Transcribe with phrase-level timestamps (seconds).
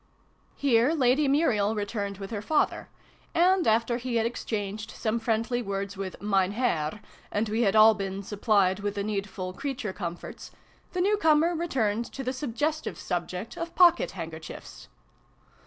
[0.55, 2.89] Here Lady Muriel returned with her father;
[3.35, 7.93] and, after he had exchanged some friendly words with' Mein Herr/ and we had all
[7.93, 10.49] been supplied with the needful' creature comforts,'
[10.93, 14.87] the newcomer returned to the suggestive sub ject of Pocket handkerchiefs.